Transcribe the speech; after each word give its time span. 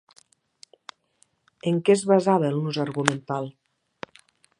En 1.71 1.77
què 1.89 1.95
es 1.97 2.05
basava 2.13 2.47
el 2.53 2.57
nus 2.63 2.79
argumental? 2.85 3.51